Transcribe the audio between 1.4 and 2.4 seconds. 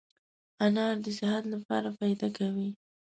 لپاره فایده